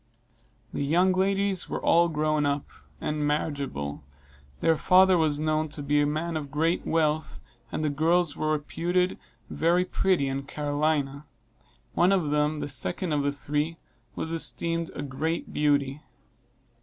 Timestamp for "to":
5.69-5.83